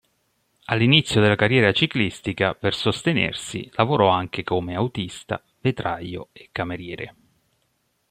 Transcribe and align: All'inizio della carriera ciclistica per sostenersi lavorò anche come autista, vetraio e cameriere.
All'inizio 0.65 1.21
della 1.21 1.35
carriera 1.35 1.73
ciclistica 1.73 2.55
per 2.55 2.73
sostenersi 2.73 3.69
lavorò 3.75 4.07
anche 4.09 4.43
come 4.43 4.73
autista, 4.73 5.39
vetraio 5.59 6.29
e 6.31 6.49
cameriere. 6.51 7.15